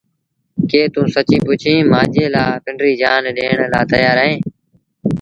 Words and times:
ڪيٚ 0.69 0.91
توٚنٚ 0.93 1.13
سچيٚݩ 1.15 1.45
پچيٚݩ 1.47 1.87
مآݩجي 1.91 2.25
لآ 2.33 2.43
پنڊريٚ 2.63 2.99
جآن 3.01 3.23
ڏيڻ 3.37 3.57
لآ 3.73 3.79
تيآر 3.91 4.17
اهينٚ؟ 4.23 4.43